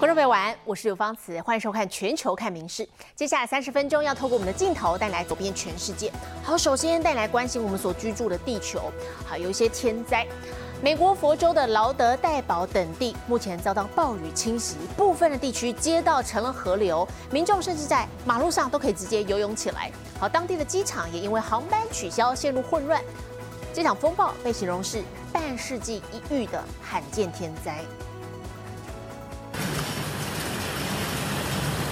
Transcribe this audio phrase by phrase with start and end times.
[0.00, 2.82] 观众朋友晚安，我是刘芳慈，欢迎收看《全球看名事》。
[3.14, 6.10] 接下来三十分钟要透过我们的镜头带来走遍全世界。
[6.42, 8.90] 好，首先带来关心我们所居住的地球。
[9.26, 10.26] 好，有一些天灾，
[10.82, 19.92] 美国佛州的劳德代堡等地目前遭到暴雨侵袭，部分的地区街道成了河流，民众甚至在马路上都可以直接游泳起来。
[20.18, 23.02] 好，当地的机场也因为航班取消陷入混乱。
[23.74, 27.84] 这场风暴被形容是半世纪一遇的罕见天灾。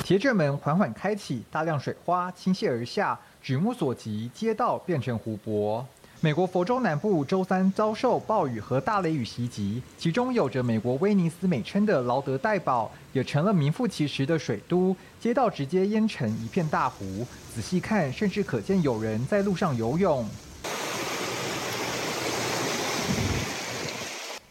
[0.09, 5.87] 铁卷门缓缓开启，大量水花倾泻而下，举目所及，街道变成湖泊。
[6.23, 17.27] 美国佛州南部周三遭受暴雨和大雷雨袭击，其中有着美国威尼斯美称的劳德代堡，也成了名副其实的水都，街道直接淹成一片大湖。
[17.55, 20.27] 仔细看，甚至可见有人在路上游泳。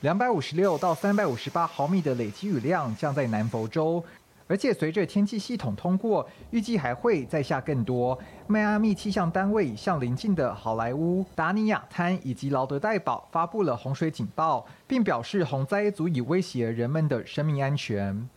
[0.02, 4.06] 两百五十六到三百五十八毫米的累积雨量降在南佛州。
[4.48, 8.18] 而且随着天气系统通过，预计还会再下更多。
[8.48, 18.28] 迈阿密气象单位向邻近的好莱坞、达尼亚滩以及劳德代堡发布了洪水警报，并表示洪灾足以威胁人们的生命安全。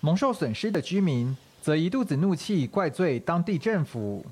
[0.00, 4.24] 蒙受损失的居民则一肚子怒气，怪罪当地政府。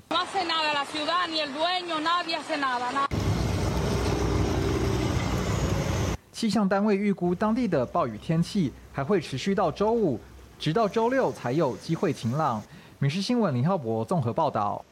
[6.35, 10.19] 气象单位预估，当地的暴雨天气还会持续到周五，
[10.59, 12.61] 直到周六才有机会晴朗。
[12.99, 14.83] 民事新闻林浩博综合报道。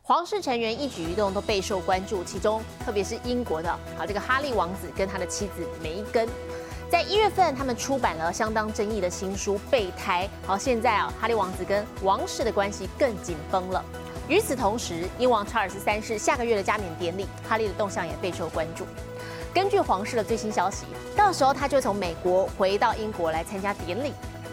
[0.00, 6.26] 皇室成员一举一动都备受关注，其中特别是英国的，好这个哈利王子跟他的妻子梅根，
[6.90, 10.26] 在一月份他们出版了相当争议的新书《备胎》。
[10.48, 13.84] 好，现在啊，哈利王子跟王室的关系更紧绷了。
[14.28, 18.86] 与此同时，英王查尔斯三世下个月的加冕典礼，哈利的动向也备受关注。
[19.52, 24.12] 根据皇室的最新消息，到时候他就从美国回到英国来参加典礼。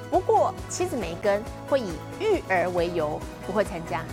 [0.10, 4.04] 不过，妻子梅根会以育儿为由不会参加。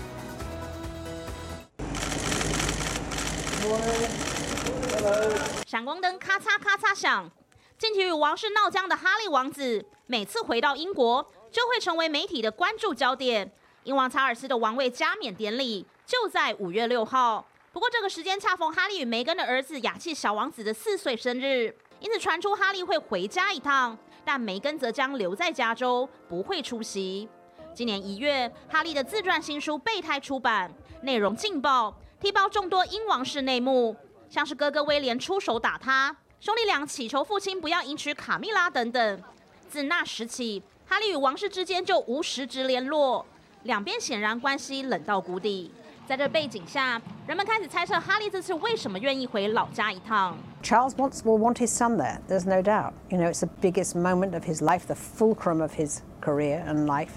[5.67, 7.31] 闪光灯咔嚓咔嚓响，
[7.79, 13.51] 近期与王室闹僵的哈利王子，每次回到英国就会成为媒体的关注焦点。
[13.85, 17.47] 英王查尔斯的王位加冕典礼就在五月六号。
[17.75, 27.29] 不过这个时间恰逢哈利与梅根的儿子雅气小王子的四岁生日，因此传出哈利会回家一趟，但梅根则将留在加州，不会出席。
[27.75, 33.97] 今年一月，哈利的自传新书《备胎》出版，内容劲爆，踢爆众多英王室内幕，
[34.31, 39.23] 像是哥哥威廉出手打他，兄弟俩祈求父亲不要迎娶卡蜜拉等等。
[39.69, 43.27] 自那时起，哈利与王室之间就无实质联络，
[43.65, 45.73] 两边显然关系冷到谷底。
[46.07, 50.37] 在这背景下，人们开始猜测哈利这次为什么愿意回老家一趟。
[50.63, 52.19] Charles wants will want his son there.
[52.29, 52.93] There's no doubt.
[53.09, 56.85] You know, it's the biggest moment of his life, the fulcrum of his career and
[56.85, 57.13] life,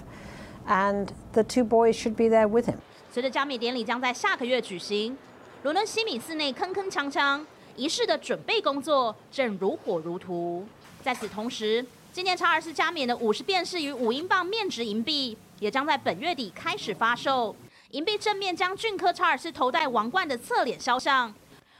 [0.66, 2.76] and the two boys should be there with him.
[3.12, 5.18] 随着加冕典礼将在下个月举行，
[5.62, 7.44] 伦敦西敏寺内铿铿锵锵，
[7.76, 10.64] 仪式的准备工作正如火如荼。
[11.02, 17.54] 在此同时，今年查尔斯加冕的五十便士与五英镑面值银币也将在本月底开始发售。
[17.92, 21.34] 银币正面将俊科查尔斯头戴王冠的侧脸肖像，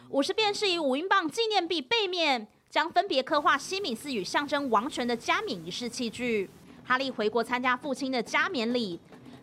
[0.09, 6.49] 五十便士以五英镑纪念币背面将分别刻画西敏寺与象征王权的加冕仪式器具。
[6.83, 8.99] 哈利回国参加父亲的加冕礼，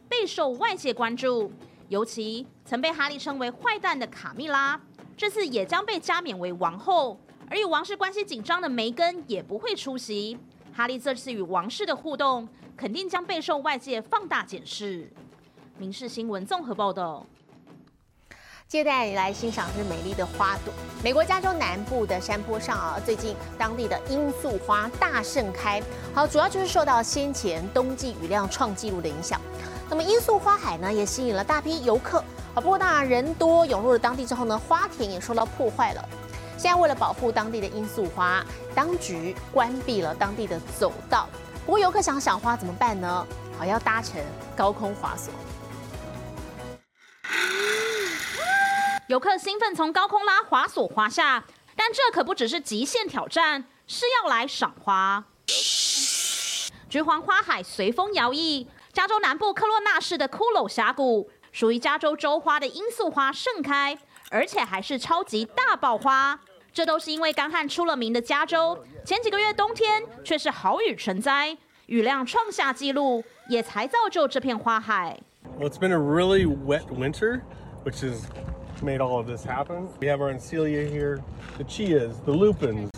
[0.10, 1.52] 备受外界关注。
[1.90, 4.82] 尤其曾被哈利称为坏蛋的卡蜜拉，
[5.16, 7.20] 这次也将被加冕为王后。
[7.48, 10.36] 而与王室关系紧张的梅根也不会出席。
[10.74, 15.08] 哈利这次与王室的互动，肯定将备受外界放大检视。
[15.78, 17.26] 民事新闻综合报道。
[18.66, 20.74] 接带你来欣赏是美丽的花朵。
[21.04, 25.84] 美国加州南部的山坡上啊，最近当地的罂粟花大盛开。
[26.14, 29.40] 好，主要就是受到先前冬季雨量创纪录的影响。
[29.90, 32.20] 那么罂粟花海呢，也吸引了大批游客。
[32.54, 36.10] 啊，不过当然人多涌入了当地之后呢，花田也受到破坏了。
[36.58, 38.42] 现在为了保护当地的罂粟花，
[38.74, 41.28] 当局关闭了当地的走道。
[41.66, 43.28] 不过游客想赏花怎么办呢？
[43.60, 44.22] 好，要搭乘
[44.56, 45.34] 高空滑索。
[49.08, 55.24] 游客兴奋从高空拉滑索滑下，但这可不只是极限挑战，是要来赏花。
[56.90, 63.96] 橘黄花海随风摇曳，加州南部科洛纳市的骷髅峡谷，属于加州州花的罂粟花盛开，
[64.32, 66.40] 而且还是超级大爆花。
[66.74, 71.56] 这都是因为干旱出了名的加州，前几个月冬天却是好雨成灾，
[71.86, 75.22] 雨量创下纪录，也才造就这片花海。
[75.60, 77.42] Well, it's been a really wet winter,
[77.86, 78.26] which is
[78.86, 79.90] made all of this happen.
[80.00, 81.20] We have our Encelia here,
[81.58, 82.92] the chias, the lupins.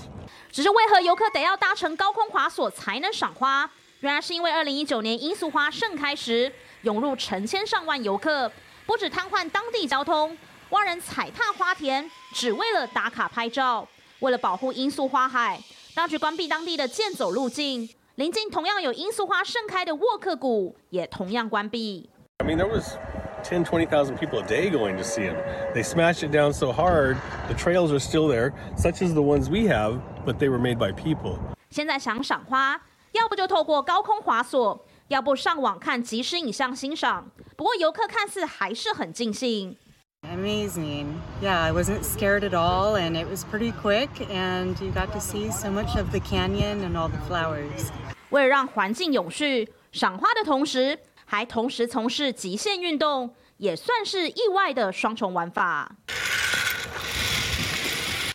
[0.52, 3.70] 只是为何游客得要搭乘高空滑索才能赏花？
[4.02, 6.52] 原来是因为二零一九年罂粟花盛开时，
[6.82, 8.52] 涌入成千上万游客，
[8.86, 10.38] 不止瘫痪当地交通，
[10.70, 13.88] 万人踩踏花田，只为了打卡拍照。
[14.20, 15.60] 为了保护罂粟花海，
[15.96, 22.10] 当局关闭当地的健走路径，临近同样有罂粟花盛开的沃克谷也同样关闭。
[22.40, 22.98] I mean, there was
[23.47, 25.37] 10, 20,000 people a day going to see him.
[25.75, 27.17] They smashed it down so hard,
[27.49, 30.79] the trails are still there, such as the ones we have, but they were made
[30.79, 31.39] by people.
[31.71, 32.81] 现在想赏花，
[33.13, 37.31] 要不就透过高空滑索，要不上网看即时影像欣赏。
[37.57, 39.77] 不过游客看似还是很尽兴。
[40.23, 41.07] Amazing.
[41.43, 45.19] Yeah, I wasn't scared at all, and it was pretty quick, and you got to
[45.19, 47.89] see so much of the canyon and all the flowers.
[48.31, 50.97] 为了让环境永续，赏花的同时
[51.30, 55.92] 还同时从事极限运动，也算是意外的双重玩法。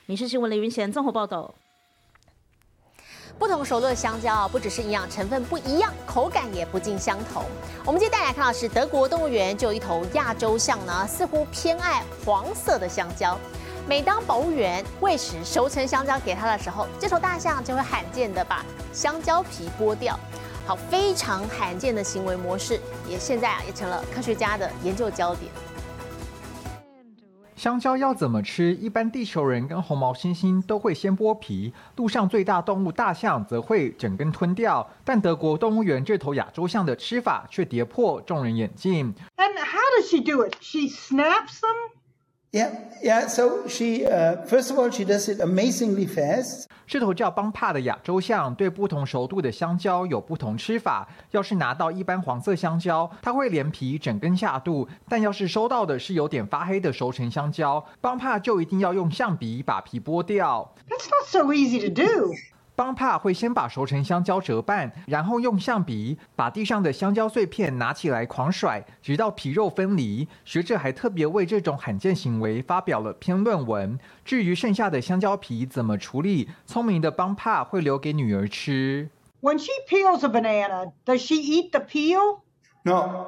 [0.04, 1.54] 民事新闻雷云贤综合报道。
[3.38, 7.42] 不同熟度的香蕉啊，不只是营养成分不一样，口感也不尽相同。
[7.86, 13.38] 我们接下来看到是德国动物园就有一头亚洲象呢，似乎偏爱黄色的香蕉。
[13.88, 18.62] 每当保务员喂食熟成香蕉给它的时候，这头大象就会罕见的把
[18.92, 20.20] 香蕉皮剥掉。
[20.64, 25.50] 好，非常罕见的行为模式，也现在啊也成了科学家的研究焦点。
[27.56, 28.74] 香蕉要怎么吃？
[28.74, 34.88] 一般地球人跟红毛猩猩都会先剥皮，路上最大动物大象则会整根吞掉。
[35.04, 39.14] 但德国动物园这头亚洲象的吃法却跌破众人眼镜。
[39.36, 40.56] And how does she do it?
[40.60, 41.91] She snaps them.
[42.52, 42.70] Yeah,
[43.02, 43.28] yeah.
[43.28, 46.66] So she, uh, first of all, she does it amazingly fast.
[46.86, 51.08] 这头叫邦帕的亚洲象对不同熟度的香蕉有不同吃法。
[51.30, 60.74] 要是拿到一般黄色香蕉，它会连皮整根下肚；但要是收到的是有点发黑的熟成香蕉，邦帕就一定要用象鼻把皮剥掉。
[60.90, 62.34] That's not so easy to do.
[62.74, 70.26] 邦帕会先把熟成香蕉折半，然后用象鼻把地上的香蕉碎片拿起来狂甩，直到皮肉分离。
[70.44, 73.98] 学者还特别为这种罕见行为发表了篇论文。
[74.24, 79.10] 至于剩下的香蕉皮怎么处理，聪明的邦帕会留给女儿吃。
[79.42, 82.40] When she peels a banana, does she eat the peel?
[82.84, 83.26] No,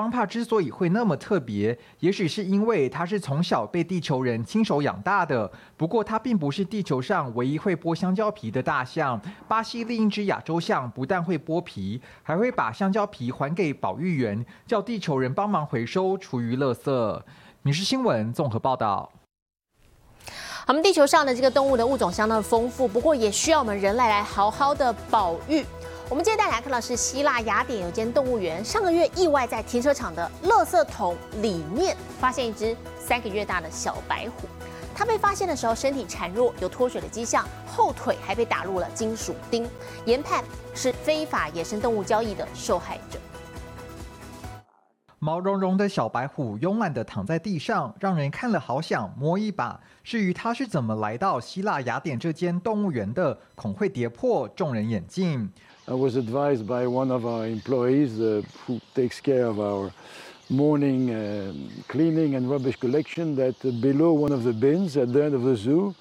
[0.00, 5.52] 邦帕之所以会那么特别，也许是因为它是从小被地球人亲手养大的。
[5.76, 9.20] 不过，它并不是地球上唯一会剥香蕉皮的大象。
[9.46, 17.22] 巴西另一只亚洲象不但会剥皮，还会把香蕉皮还给保育员，叫地球人帮忙回收厨余垃圾。
[17.60, 19.12] 民事新闻综合报道。
[20.66, 25.62] 我们地球上的这个动物的物种相当丰富，不过也需要我们人类来好好的保育。
[26.10, 34.48] 我们接下来看到是希腊雅典有间动物园，上个月意外在停车场的垃圾桶里面发现一只三个月大的小白虎。
[34.92, 39.70] 它被发现的时候身体孱弱，有脱水的迹象，后腿还被打入了金属钉，
[40.04, 40.42] 研判
[40.74, 43.16] 是非法野生动物交易的受害者。
[45.22, 49.78] 毛茸茸的小白虎慵懒地躺在地上，让人看了好想摸一把。
[50.02, 55.52] 至于它是怎么来到希腊雅典这间动物园的，恐会跌破众人眼镜。
[55.89, 59.91] I was advised by one of our employees uh, who takes care of our
[60.49, 61.53] morning uh,
[61.87, 65.43] cleaning and rubbish collection that uh, below one of the bins at the end of
[65.43, 65.93] the zoo,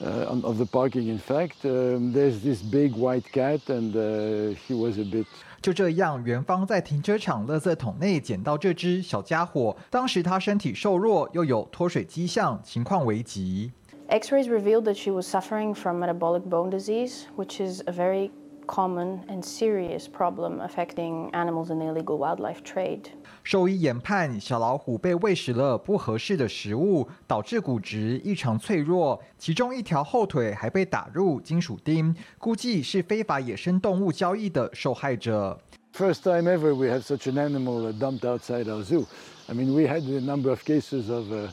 [0.00, 4.54] uh, on, of the parking in fact, um, there's this big white cat and uh,
[4.66, 5.26] he was a bit
[5.60, 9.76] 就这样，园方在停车场垃圾桶内捡到这只小家伙。
[9.90, 13.72] 当时他身体瘦弱，又有脱水迹象，情况危急。
[14.08, 18.30] X-rays revealed that she was suffering from metabolic bone disease, which is a very
[18.66, 23.04] common and serious problem affecting animals in the illegal wildlife trade.
[23.42, 35.58] 兽医研判，小老虎被喂食了不合适的食物，导致骨质异常脆弱，其中一条后腿还被打入金属钉，估计是非法野生动物交易的受害者。
[35.94, 39.06] First time ever we have such an animal uh, dumped outside our zoo.
[39.48, 41.48] I mean, we had a number of cases of uh,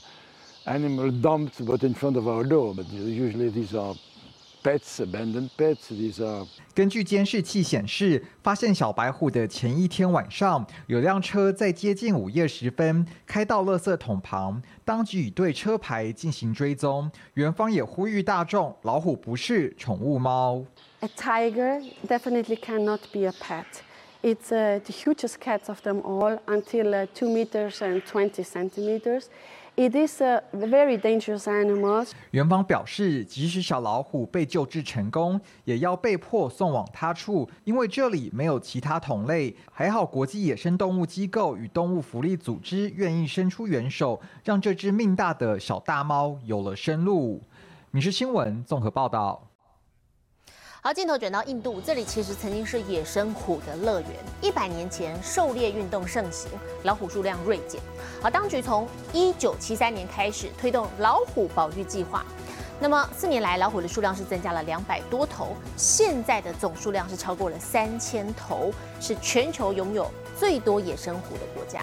[0.65, 2.75] animal dumped, but in front of our door.
[2.75, 3.95] But usually these are
[4.62, 5.90] pets, abandoned pets.
[5.90, 17.10] These are 根据监视器显示，发现小白虎的前一天晚上，有辆车在接近午夜时分开到垃圾桶旁，当局已对车牌进行追踪。
[17.34, 20.64] 园方也呼吁大众，老虎不是宠物猫。
[21.00, 23.64] A tiger definitely cannot be a pet.
[24.22, 29.24] It's uh, the hugest cat of them all, until uh, two meters and twenty centimeters.
[29.76, 32.06] It is a very dangerous animal.
[32.32, 39.56] 园方表示，即使小老虎被救治成功，也要被迫送往他处，因为这里没有其他同类。
[39.72, 47.42] 还好，国际野生动物机构与动物福利组织愿意伸出援手，让这只命大的小大猫有了生路。
[47.92, 49.49] 你是新闻综合报道。
[50.82, 54.10] 好，镜头转到印度，这里其实曾经是野生虎的乐园。
[54.40, 56.50] 一百年前，狩猎运动盛行，
[56.84, 57.78] 老虎数量锐减。
[58.22, 62.24] 好，当局从一九七三年开始推动老虎保育计划。
[62.80, 68.72] 那么四年来，老虎的数量是增加了两百多头，现在的总数量是超过了三千头，
[69.02, 71.82] 是全球拥有最多野生虎的国家。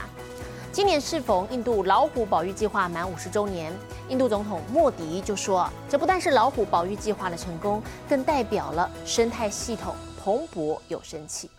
[0.77, 3.73] 今年适逢印度老虎保育计划满五十周年，
[4.09, 11.49] 印度总统莫迪就说：“这不但是老虎保育计划的成功，更代表了生态系统蓬勃有生气。”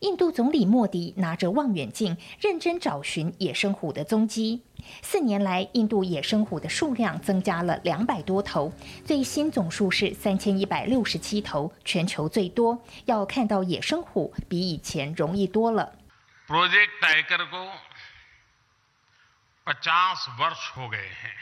[0.00, 4.62] 印度总理莫迪拿着望远镜，认真找寻野生虎的踪迹。
[5.02, 8.72] 四年来，印度野生虎的数量增加了两百多头，
[9.04, 12.78] 最新总数是三千一百六十七头，全球最多。
[13.04, 15.92] 要看到野生虎，比以前容易多了。
[16.47, 17.63] project Tiger को
[19.67, 21.35] 50 वर्ष हो गए हैं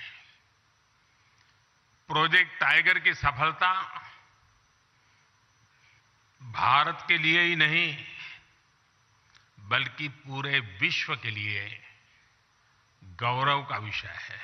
[2.10, 3.72] project tiger की सफलता
[6.42, 7.96] भारत के लिए ही नहीं
[9.70, 11.70] बल्कि पूरे विश्व के लिए
[13.22, 14.44] गौरव का विषय है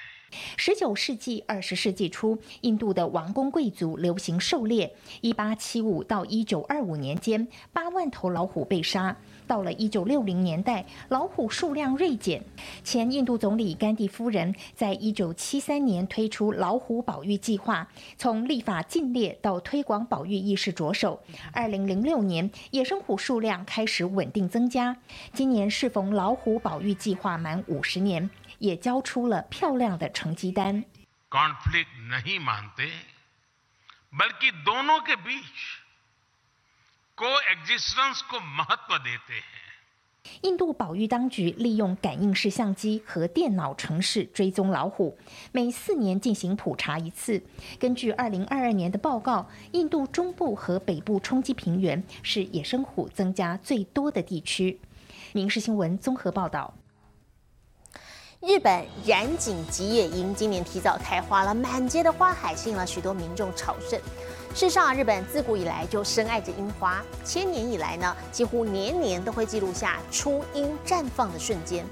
[0.57, 4.95] 十九世纪、二十世纪初，印度的王公贵族流行狩猎。
[5.19, 9.17] 一八七五到一九二五年间，八万头老虎被杀。
[9.47, 12.43] 到了一九六零年代，老虎数量锐减。
[12.83, 21.21] 前印度总理甘地夫人在一九七三年推出老虎保育计划，从立法禁猎到推广保育意识着手。
[21.51, 24.97] 二零零六年，野生虎数量开始稳定增加。
[25.33, 28.29] 今年适逢老虎保育计划满五十年。
[28.61, 30.85] 也交出了漂亮的成绩单。
[31.31, 32.89] कॉन्फ्लिक्ट नहीं मानते
[34.13, 35.57] बल्कि दोनों के बीच
[37.15, 39.61] को एग्जिस्टेंस को महत्व देते हैं
[40.41, 45.17] 印度保育当局利用感应式相机和电脑程式追踪老虎，
[45.51, 47.41] 每四年进行普查一次。
[47.79, 54.79] 根据二零二二年的报告，印度中部和北部冲积平原是野生虎增加最多的地区。
[55.33, 56.73] 民事新闻综合报道。
[58.42, 63.98] 日本染井吉野樱今年提早开花了，满街的花海吸引了许多民众朝圣。
[64.54, 71.84] 事实上，日本自古以来就深爱着樱花，千年以来呢，几乎年年都会记录下初樱绽放的瞬间。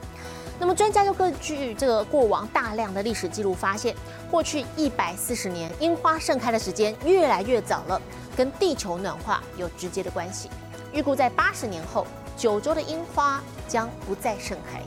[0.61, 3.97] 那么，专家就根据这个过往大量的历史记录发现，
[4.31, 8.01] 过去一百四十年樱花盛开的时间越来越早了，
[8.37, 10.51] 跟地球暖化有直接的关系。
[10.93, 14.83] 预估在八十年后，九州的樱花将不再盛开。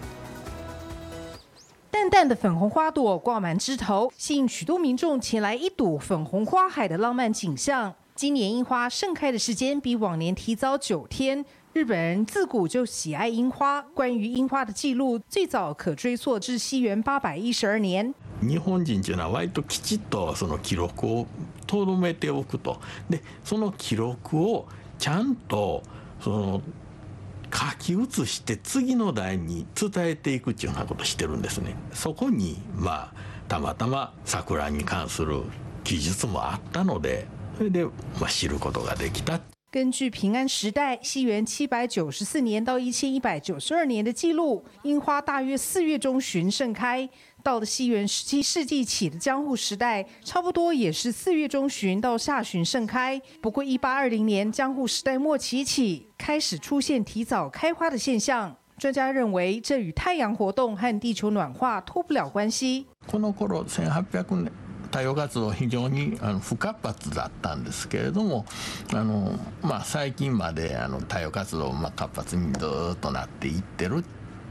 [1.91, 7.95] 淡淡的粉红花朵挂满枝头，吸引许多民众前来一睹粉红花海的浪漫景象。
[8.15, 11.45] 今年樱花盛开的时间比往年提早九天。
[11.75, 18.15] 日本人自古就喜爱樱花，关于樱花的记录最早可追溯至西元八百一十二年。
[18.41, 21.27] 日本人というのは割ときちっとその記録を
[21.67, 24.67] とどめておくと、でその記録を
[24.99, 25.83] ちゃんと
[26.21, 26.63] その。
[27.54, 33.14] 書き写して次の代に伝えていくっていうようなことしてるんですねそこにまあ
[33.48, 35.44] たまたま桜に関する
[35.84, 37.26] 記述もあったので
[37.58, 37.92] それでま
[38.24, 39.40] あ知ることができた
[39.70, 47.10] 根据平安时代西元七百九十四年到一千一百九十二年的记录，樱花大约四月中旬盛开。
[47.43, 53.21] 到了西元十七世纪起的江户时代，差不多也是四月中旬到下旬盛开。
[53.41, 58.57] 不过，一八二零年江户时代末期起，开始出现提早开花的现象。
[58.79, 62.87] 专家认为，这与太阳活动和地球暖化脱不了关系。
[63.07, 64.51] この頃、千八百年
[64.91, 68.45] 太陽活動非常にあの不活発だったんですけれども、
[68.93, 74.05] あのまあ最近まであの太陽活動まあ活発にずっとなっていってる。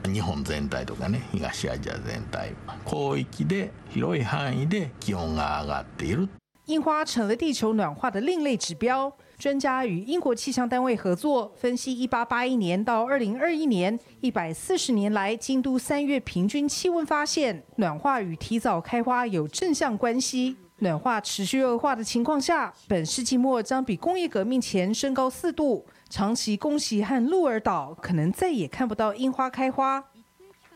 [0.05, 2.53] 日本全体とかね東アジア全体
[2.85, 6.27] 広域で広い範囲で気温が上がっている。
[6.65, 9.13] 樱花成了地球暖化的另类指标。
[9.37, 20.57] 专家与英国气象单位合作，分析1881年到2021年140年来京都三月平均气温，发现暖化与提早开花有正向关系。
[20.80, 25.86] 暖化持续恶化的情况下，本世纪末将比工业革命前升高四度。
[26.10, 30.04] 长崎、宫崎和鹿儿岛可能再也看不到樱花开花。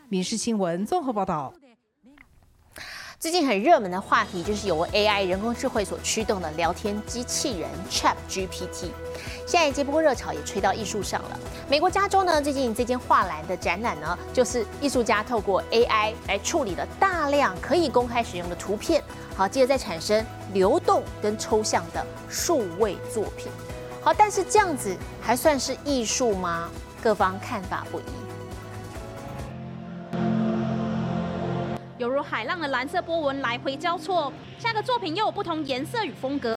[0.09, 1.53] 民事新闻综合报道。
[3.19, 8.89] 最近很热门的话题就是由 AI 人工智慧所驱动的聊天机器人 Chat GPT，
[9.47, 11.39] 现在接不过热潮也吹到艺术上了。
[11.69, 19.05] 美国加州呢，最近这间画廊的展览呢，就是艺术家透过 AI 来处理了大量可以公开使用的图片，
[19.41, 23.51] 好，接着再产生流动跟抽象的数位作品。
[24.03, 26.69] 好，但是这样子还算是艺术吗？
[27.03, 28.03] 各方看法不一。
[31.97, 36.55] 犹如海浪的蓝色波纹来回交错，下个作品又有不同颜色与风格。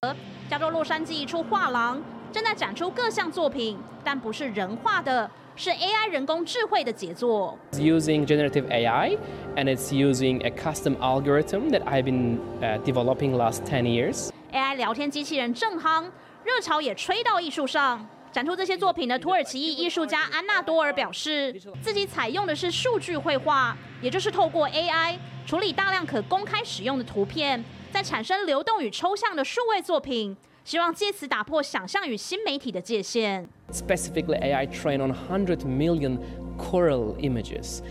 [0.50, 7.56] 加州洛杉矶一处画廊正在展出各项作品，但不是人画的，是 AI 人工智慧的杰作。
[7.72, 9.16] It's using generative AI
[9.54, 14.30] and it's using a custom algorithm that I've been uh, developing last ten years.
[14.52, 16.10] AI 聊天机器人正夯，
[16.42, 18.06] 热潮也吹到艺术上。
[18.32, 33.46] 展出这些作品的土耳其裔艺术家安娜多尔表示，自己采用的是数据绘画，也就是透过 AI 处理大量可公开使用的图片，再产生流动与抽象的数位作品，希望借此打破想象与新媒体的界限。
[33.70, 36.18] Specifically, AI trained on 100 million
[36.56, 37.82] coral images.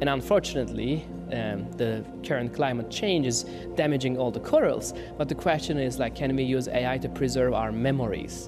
[0.00, 3.44] And unfortunately, um, the current climate change is
[3.76, 4.94] damaging all the corals.
[5.18, 8.46] But the question is, like, can we use AI to preserve our memories?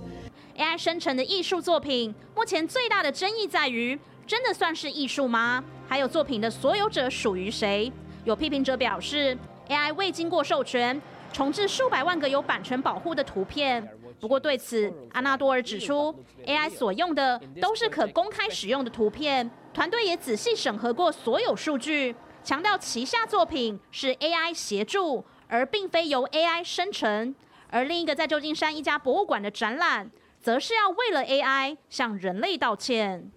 [0.56, 5.64] AI 生成的艺术作品，目前最大的争议在于，真的算是艺术吗？
[5.88, 7.92] 还有作品的所有者属于谁？
[8.24, 9.36] 有批评者表示
[9.68, 11.00] ，AI 未经过授权，
[11.32, 13.88] 重置数百万个有版权保护的图片。
[14.20, 16.14] 不过对此，阿纳多尔指出
[16.46, 27.34] ，AI 所用的都是可公开使用的图片，团队也仔细审核过所有数据，强调旗下作品是 AI 协助，而并非由 AI 生成。
[27.68, 30.10] 而另一个在旧金山一家博物馆的展览。
[30.42, 33.30] 则是要为了 AI 向人类道歉。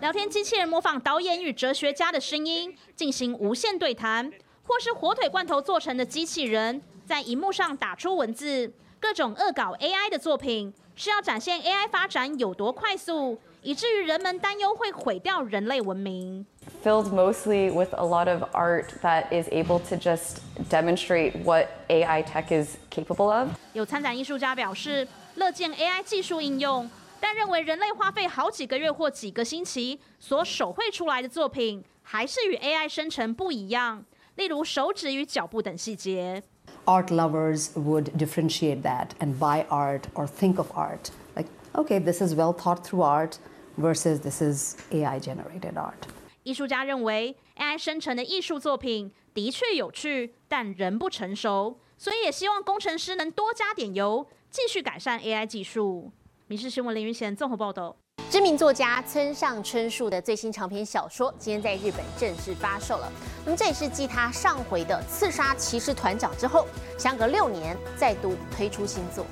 [0.00, 4.32] 聊天机器人模仿导演与哲学家的声音进行无限对谈，
[4.64, 13.38] 或是火腿罐头做成的机器人在荧幕上打出文字，各种恶搞 AI 的作品是要展现 AI 发展有多快速。
[13.64, 16.44] 以至于人们担忧会毁掉人类文明。
[16.82, 20.38] Filled mostly with a lot of art that is able to just
[20.68, 23.50] demonstrate what AI tech is capable of。
[23.72, 26.90] 有参展艺术家表示，乐见 AI 技术应用，
[27.20, 34.04] 但认为人类花费好几个月或几个星期所手绘出来的作品，还是与 AI 生成不一样。
[34.36, 36.42] 例如手指与脚步等细节。
[36.84, 42.34] Art lovers would differentiate that and buy art or think of art like, okay, this is
[42.34, 43.38] well thought through art.
[43.76, 46.08] versus this is AI generated art.
[46.42, 56.10] 艺术家认为，AI 生成的艺术作品的确有趣，但仍不成熟，所以也希望工程师能多加点油，继续改善 AI 技术。
[56.48, 57.96] 民事新闻林云贤综合报道。
[58.32, 63.12] 知名作家村上春树的最新长篇小说今天在日本正式发售了。
[63.44, 66.66] 那么这也是继他上回的《刺杀骑士团长》之后，
[66.96, 69.26] 相隔六年再度推出新作。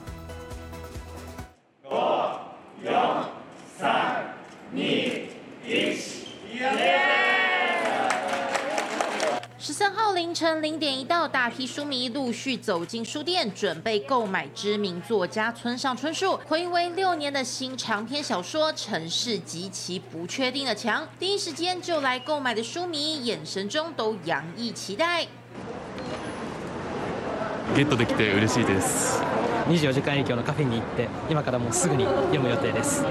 [3.79, 4.35] 三、二、
[4.75, 5.23] 一，
[9.60, 21.04] 十三号凌晨零点一到，大批书迷陆续走进书店，准备购买知名作家村上春树回违六年的新长篇小说《城市极其不确定的墙》。
[21.20, 25.28] 第一时间就来购买的书迷，眼神中都洋溢期待。
[27.76, 29.22] ゲットできて嬉しいです。
[29.68, 33.04] 二十四時間営業のカフェに行って、今からもうすぐに読む予定です。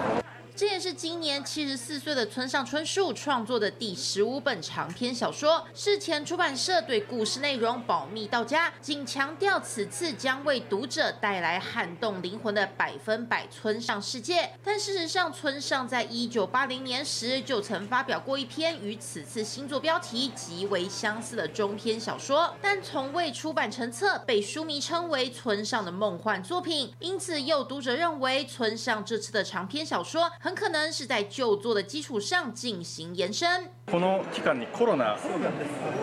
[0.60, 5.66] 这也是今年七十四岁的村上春树创作的第十五本长篇小说。
[5.74, 14.52] 事前出版社对故事内容保密到家，仅强调此次将为读者带来撼动灵魂的百分百村上世界。
[14.62, 26.94] 但事实上，村上在一九八零年时就曾发表过一篇与此次新作标题极为相似的中篇小说，但从未出版成册，被书迷称为村上的梦幻作品。
[27.00, 30.30] 因此，有读者认为村上这次的长篇小说。
[30.50, 33.70] 很可能是在旧作的基础上进行延伸。
[33.86, 35.16] この期間にコロナ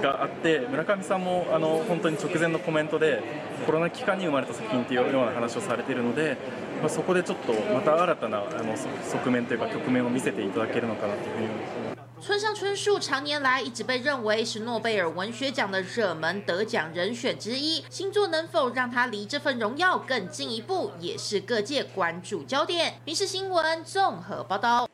[0.01, 3.25] があって村上さんもあの本当に直前のコメントで
[3.67, 6.37] コロナ期間に生まれた作品というような話をされているので、
[6.81, 11.96] まあ、そこでちょっとまた新たなあの側面というか局面を見せていただけるのかなというふうに思います。
[12.19, 22.99] 村上春树常年来一直被认为是诺贝尔文学奖的热门得奖人选之一，星座能否让他离这份荣耀更进一步，也是各界关注焦点。
[23.05, 24.89] 民事新闻综合报道。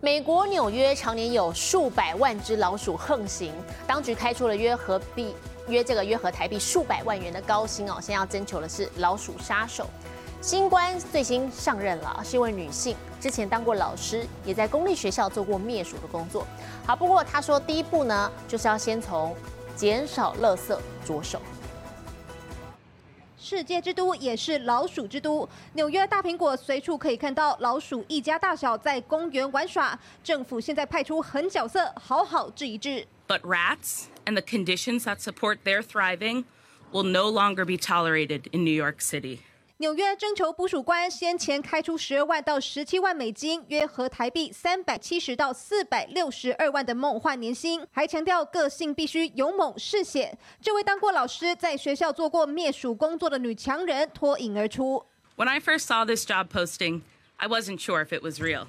[0.00, 3.52] 美国纽约常年有数百万只老鼠横行，
[3.88, 5.34] 当局开出了约合币
[5.66, 9.90] 约这个约合台币数百万元的高薪哦，现在要征求的是老鼠杀手。
[10.40, 16.46] 新官最新上任了，是一位女性，之前当过老师，也在公立学校做过灭鼠的工作。
[16.86, 19.36] 好，不过她说，第一步呢，就是要先从
[19.76, 20.74] 减少垃圾
[21.04, 21.42] 着手。
[23.38, 29.98] 世界之都也是老鼠之都，纽约大苹果随处可以看到老鼠一家大小在公园玩耍。
[30.24, 33.06] 政府现在派出狠角色，好好治一治。
[33.28, 36.44] But rats and the conditions that support their thriving
[36.90, 39.40] will no longer be tolerated in New York City.
[39.80, 50.36] 纽约征求捕鼠官先前开出十二万到十七万美金，约合台币三百七十到四百六十二万的梦幻年薪，还强调个性必须勇猛嗜血。
[50.60, 55.02] 这位当过老师，在学校做过灭鼠工作的女强人脱颖而出。
[55.36, 57.00] When I first saw this job posting,
[57.38, 58.66] I wasn't sure if it was real.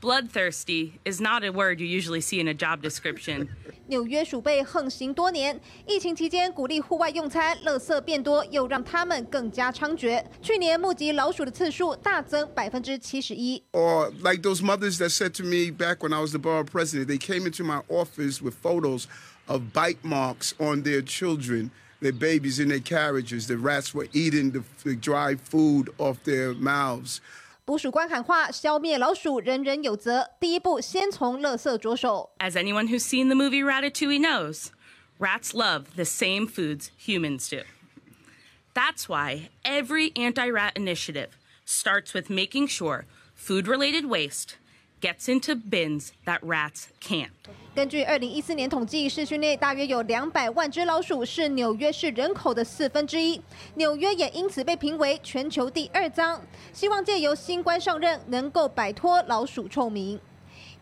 [0.00, 3.48] Bloodthirsty is not a word you usually see in a job description.
[3.88, 10.24] 纽约鼠辈横行多年，疫情期间鼓励户外用餐，垃圾变多，又让他们更加猖獗。
[10.40, 13.62] 去年目击老鼠的次数大增百分之七十一。
[13.72, 17.18] Or like those mothers that said to me back when I was the borough president, they
[17.18, 19.06] came into my office with photos
[19.46, 21.70] of bite marks on their children,
[22.00, 23.46] their babies in their carriages.
[23.46, 27.20] The rats were eating the, the dry food off their mouths.
[27.66, 30.30] 捕鼠官喊话：消灭老鼠，人人有责。
[30.40, 32.32] 第一步，先从垃圾着手。
[32.38, 34.70] As anyone who's seen the movie Ratatouille knows,
[35.18, 37.62] rats love the same foods humans do.
[38.74, 44.56] That's why every anti rat initiative starts with making sure food related waste
[45.01, 47.29] gets into bins that rats can't.
[47.75, 53.39] 根据二零一四年统计，市区内大约有两百万只老鼠，是纽约市人口的四分之一。
[53.75, 56.41] 纽约也因此被评为全球第二脏。
[56.73, 60.19] 希望借由新官上任，能够摆脱老鼠臭名。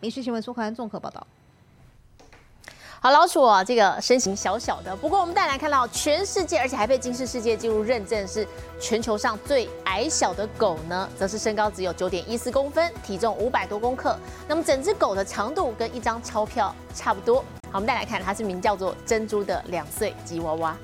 [0.00, 1.26] 民事新闻苏环综合报道。
[2.98, 8.46] 好，老鼠啊，这个身形小小的，不过我们再来看到全世界，而且还被金氏世界纪录认证是
[8.80, 14.18] 全球上最矮小的狗呢，则是身高只有九点一四公分，体重五百多公克。
[14.48, 17.44] 那么整只狗的长度跟一张钞票差不多。
[17.70, 20.76] 好，我们再来看，它是名叫做珍珠的两岁吉娃娃。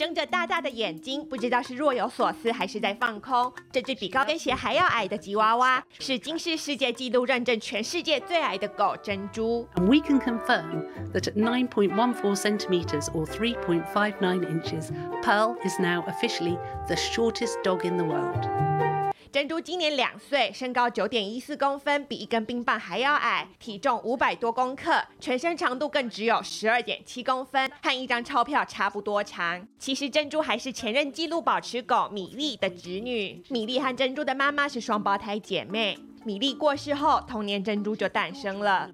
[0.00, 3.52] 睁着大大的眼睛，不知道是若有所思还是在放空。
[3.70, 9.68] 这只比高跟鞋还要矮的吉娃娃，是今世世界纪录认证全世界最矮的狗珍珠。
[9.76, 14.90] We can confirm that at 9.14 centimeters or 3.59 inches,
[15.22, 16.56] Pearl is now officially
[16.88, 18.89] the shortest dog in the world.
[19.32, 29.64] 珍珠今年两岁，身高九点一四公分，比一根冰棒还要矮，体重五百多公克，全身长度更只有十二点七公分，和一张钞票差不多长。
[29.78, 33.40] 其实珍珠还是前任纪录保持狗米粒的侄女。
[33.50, 35.96] 米粒和珍珠的妈妈是双胞胎姐妹。
[36.24, 38.90] 米粒过世后，同年珍珠就诞生了。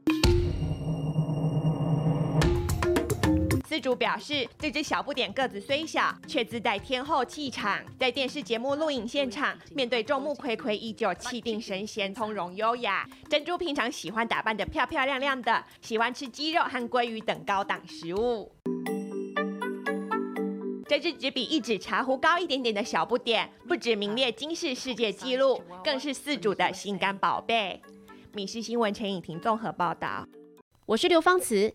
[3.76, 7.78] 四主表示，这只小不点个子虽小，却自带天后气场。
[8.00, 13.06] 在电视节目录影现场，面对众目睽睽，依旧气定神闲、从容优雅。
[13.28, 18.50] 珍珠平常喜欢打扮得漂漂亮亮的，喜欢吃鸡肉和鲑鱼等高档食物。
[20.88, 27.82] 这只只比一指茶壶高一点点的小不点，不止名列金氏世界纪录，更是四主的心肝宝贝。
[28.32, 30.26] 米氏新闻陈颖婷综合报道。
[30.86, 31.74] 我是刘芳慈，